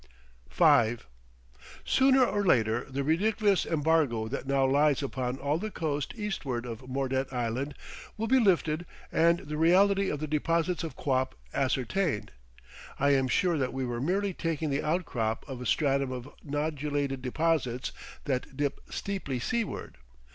V 0.49 0.97
Sooner 1.85 2.25
or 2.25 2.43
later 2.43 2.85
the 2.89 3.03
ridiculous 3.03 3.67
embargo 3.67 4.27
that 4.27 4.47
now 4.47 4.65
lies 4.65 5.03
upon 5.03 5.37
all 5.37 5.59
the 5.59 5.69
coast 5.69 6.15
eastward 6.15 6.65
of 6.65 6.89
Mordet 6.89 7.31
Island 7.31 7.75
will 8.17 8.25
be 8.25 8.39
lifted 8.39 8.87
and 9.11 9.41
the 9.41 9.57
reality 9.57 10.09
of 10.09 10.19
the 10.19 10.25
deposits 10.25 10.83
of 10.83 10.95
quap 10.95 11.35
ascertained. 11.53 12.31
I 12.97 13.11
am 13.11 13.27
sure 13.27 13.59
that 13.59 13.73
we 13.73 13.85
were 13.85 14.01
merely 14.01 14.33
taking 14.33 14.71
the 14.71 14.81
outcrop 14.81 15.47
of 15.47 15.61
a 15.61 15.67
stratum 15.67 16.11
of 16.11 16.27
nodulated 16.43 17.21
deposits 17.21 17.91
that 18.23 18.57
dip 18.57 18.79
steeply 18.89 19.37
seaward. 19.37 19.97